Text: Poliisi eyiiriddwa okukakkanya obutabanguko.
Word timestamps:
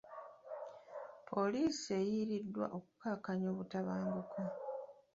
Poliisi 1.29 1.89
eyiiriddwa 1.99 2.65
okukakkanya 2.77 3.45
obutabanguko. 3.53 4.41